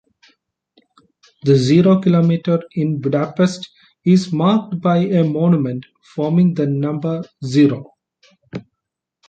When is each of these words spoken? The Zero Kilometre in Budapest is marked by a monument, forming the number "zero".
The 1.43 1.55
Zero 1.55 1.99
Kilometre 2.01 2.63
in 2.71 2.99
Budapest 3.01 3.69
is 4.03 4.33
marked 4.33 4.81
by 4.81 4.97
a 4.97 5.23
monument, 5.23 5.85
forming 6.15 6.55
the 6.55 6.65
number 6.65 7.21
"zero". 7.45 7.93